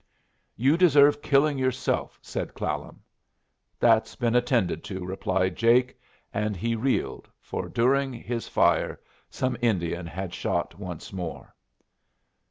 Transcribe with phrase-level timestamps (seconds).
[0.55, 3.03] "You deserve killing yourself," said Clallam.
[3.79, 5.95] "That's been attended to," replied Jake,
[6.33, 11.53] and he reeled, for during his fire some Indian had shot once more.